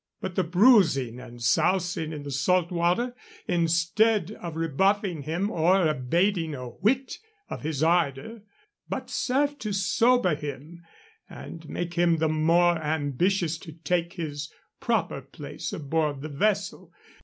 But 0.19 0.33
the 0.33 0.43
bruising 0.43 1.19
and 1.19 1.39
sousing 1.43 2.11
in 2.11 2.23
the 2.23 2.31
saltwater, 2.31 3.13
instead 3.47 4.31
of 4.41 4.55
rebuffing 4.55 5.21
him 5.21 5.51
or 5.51 5.85
abating 5.87 6.55
a 6.55 6.69
whit 6.69 7.19
of 7.51 7.61
his 7.61 7.83
ardor, 7.83 8.41
but 8.89 9.11
served 9.11 9.59
to 9.59 9.71
sober 9.73 10.33
him 10.33 10.81
and 11.29 11.69
make 11.69 11.93
him 11.93 12.17
the 12.17 12.29
more 12.29 12.79
ambitious 12.81 13.59
to 13.59 13.73
take 13.73 14.13
his 14.13 14.51
proper 14.79 15.21
place 15.21 15.71
aboard 15.71 16.21
the 16.21 16.29
vessel. 16.29 16.91